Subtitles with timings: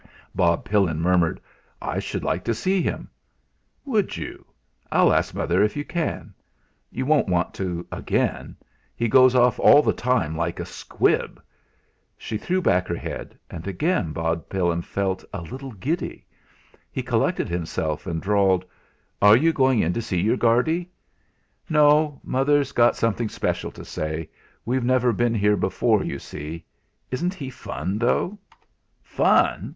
[0.33, 1.39] Bob Pillin murmured:
[1.79, 3.07] "I should like to see him."
[3.85, 4.47] "Would you?
[4.91, 6.33] I'll ask mother if you can.
[6.89, 8.55] You won't want to again;
[8.95, 11.39] he goes off all the time like a squib."
[12.17, 16.25] She threw back her head, and again Bob Pillin felt a little giddy.
[16.91, 18.65] He collected himself, and drawled:
[19.21, 20.89] "Are you going in to see your Guardy?"
[21.69, 22.19] "No.
[22.23, 24.31] Mother's got something special to say.
[24.65, 26.65] We've never been here before, you see.
[27.11, 28.39] Isn't he fun, though?"
[29.03, 29.69] "Fun!"